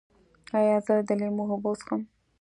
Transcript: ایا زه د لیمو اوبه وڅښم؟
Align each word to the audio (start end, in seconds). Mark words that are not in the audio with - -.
ایا 0.57 0.77
زه 0.85 0.93
د 1.07 1.09
لیمو 1.19 1.43
اوبه 1.51 1.69
وڅښم؟ 1.71 2.01